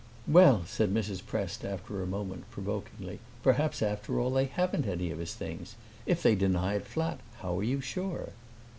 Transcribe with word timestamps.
"Well," 0.27 0.63
said 0.65 0.91
Mrs. 0.91 1.23
Prest 1.23 1.63
after 1.63 2.01
a 2.01 2.07
moment, 2.07 2.49
provokingly, 2.49 3.19
"perhaps 3.43 3.83
after 3.83 4.19
all 4.19 4.31
they 4.31 4.45
haven't 4.45 4.87
any 4.87 5.11
of 5.11 5.19
his 5.19 5.35
things. 5.35 5.75
If 6.07 6.23
they 6.23 6.33
deny 6.33 6.73
it 6.73 6.87
flat 6.87 7.19
how 7.43 7.59
are 7.59 7.63
you 7.63 7.81
sure?" 7.81 8.29